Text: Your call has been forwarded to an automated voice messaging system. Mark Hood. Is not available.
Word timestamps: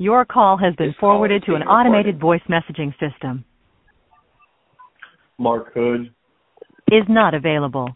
Your 0.00 0.24
call 0.24 0.56
has 0.56 0.74
been 0.76 0.94
forwarded 0.98 1.44
to 1.44 1.56
an 1.56 1.62
automated 1.62 2.18
voice 2.18 2.40
messaging 2.48 2.90
system. 2.98 3.44
Mark 5.36 5.74
Hood. 5.74 6.10
Is 6.90 7.04
not 7.06 7.34
available. 7.34 7.94